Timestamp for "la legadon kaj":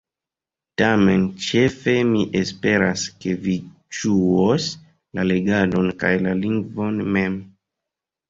5.19-6.13